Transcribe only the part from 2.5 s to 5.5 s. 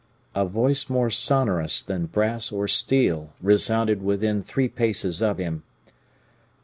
or steel resounded within three paces of